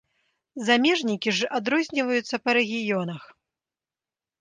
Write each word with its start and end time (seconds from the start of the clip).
Замежнікі 0.69 1.29
ж 1.41 1.51
адрозніваюцца 1.59 2.35
па 2.47 2.51
рэгіёнах. 2.61 3.23